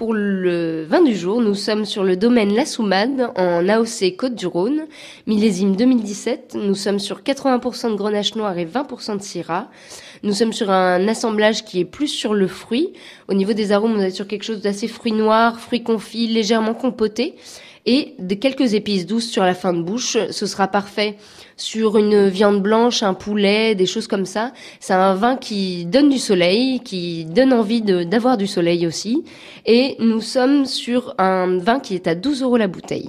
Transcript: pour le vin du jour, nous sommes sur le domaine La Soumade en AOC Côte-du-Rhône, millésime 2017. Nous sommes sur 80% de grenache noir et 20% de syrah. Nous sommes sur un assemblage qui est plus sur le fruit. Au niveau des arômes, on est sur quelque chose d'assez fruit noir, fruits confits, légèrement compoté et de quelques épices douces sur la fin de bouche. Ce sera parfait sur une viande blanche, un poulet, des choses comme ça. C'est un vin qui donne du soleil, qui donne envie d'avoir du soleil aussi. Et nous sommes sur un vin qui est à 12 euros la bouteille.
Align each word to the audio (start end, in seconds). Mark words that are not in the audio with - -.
pour 0.00 0.14
le 0.14 0.86
vin 0.88 1.02
du 1.02 1.14
jour, 1.14 1.42
nous 1.42 1.54
sommes 1.54 1.84
sur 1.84 2.04
le 2.04 2.16
domaine 2.16 2.54
La 2.54 2.64
Soumade 2.64 3.32
en 3.36 3.68
AOC 3.68 4.16
Côte-du-Rhône, 4.16 4.86
millésime 5.26 5.76
2017. 5.76 6.56
Nous 6.58 6.74
sommes 6.74 6.98
sur 6.98 7.20
80% 7.20 7.90
de 7.90 7.96
grenache 7.96 8.34
noir 8.34 8.56
et 8.56 8.64
20% 8.64 9.18
de 9.18 9.22
syrah. 9.22 9.68
Nous 10.22 10.32
sommes 10.32 10.54
sur 10.54 10.70
un 10.70 11.06
assemblage 11.06 11.66
qui 11.66 11.80
est 11.80 11.84
plus 11.84 12.08
sur 12.08 12.32
le 12.32 12.46
fruit. 12.46 12.94
Au 13.28 13.34
niveau 13.34 13.52
des 13.52 13.72
arômes, 13.72 13.92
on 13.98 14.00
est 14.00 14.08
sur 14.08 14.26
quelque 14.26 14.44
chose 14.44 14.62
d'assez 14.62 14.88
fruit 14.88 15.12
noir, 15.12 15.60
fruits 15.60 15.82
confits, 15.82 16.28
légèrement 16.28 16.72
compoté 16.72 17.34
et 17.86 18.14
de 18.18 18.34
quelques 18.34 18.74
épices 18.74 19.06
douces 19.06 19.30
sur 19.30 19.42
la 19.42 19.54
fin 19.54 19.72
de 19.72 19.82
bouche. 19.82 20.16
Ce 20.30 20.46
sera 20.46 20.68
parfait 20.68 21.16
sur 21.56 21.98
une 21.98 22.28
viande 22.28 22.62
blanche, 22.62 23.02
un 23.02 23.14
poulet, 23.14 23.74
des 23.74 23.86
choses 23.86 24.06
comme 24.06 24.26
ça. 24.26 24.52
C'est 24.80 24.94
un 24.94 25.14
vin 25.14 25.36
qui 25.36 25.86
donne 25.86 26.08
du 26.08 26.18
soleil, 26.18 26.80
qui 26.80 27.24
donne 27.24 27.52
envie 27.52 27.82
d'avoir 27.82 28.36
du 28.36 28.46
soleil 28.46 28.86
aussi. 28.86 29.24
Et 29.66 29.89
nous 29.98 30.20
sommes 30.20 30.66
sur 30.66 31.14
un 31.18 31.58
vin 31.58 31.80
qui 31.80 31.94
est 31.94 32.06
à 32.06 32.14
12 32.14 32.42
euros 32.42 32.56
la 32.56 32.68
bouteille. 32.68 33.08